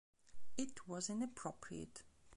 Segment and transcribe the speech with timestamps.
[0.57, 2.01] It was inappropriate.